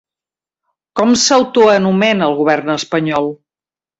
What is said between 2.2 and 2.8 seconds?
el govern